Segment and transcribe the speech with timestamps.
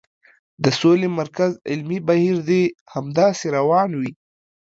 [0.63, 2.63] د سولې مرکز علمي بهیر دې
[2.93, 4.11] همداسې روان وي.